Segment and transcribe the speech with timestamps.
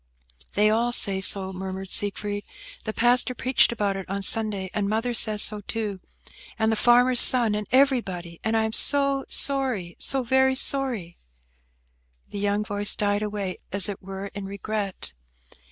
[0.55, 2.43] "They all say so," murmured Siegfried.
[2.85, 5.99] "The pastor preached about it on Sunday, and mother says so, too,
[6.57, 11.17] and the farmer's son, and everybody; and I am so sorry, so very sorry!"
[12.29, 15.13] The young voice died away, as it were, in regret.